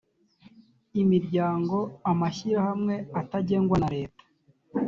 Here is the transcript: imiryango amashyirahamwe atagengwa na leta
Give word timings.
imiryango 1.01 1.75
amashyirahamwe 2.11 2.95
atagengwa 3.21 3.75
na 3.81 3.89
leta 3.95 4.23